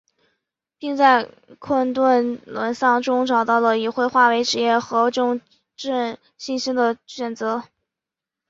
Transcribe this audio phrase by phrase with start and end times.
[0.79, 1.29] 并在
[1.59, 5.39] 困顿沮丧中找到了以绘画为职业和重
[5.75, 7.65] 振信心的选择。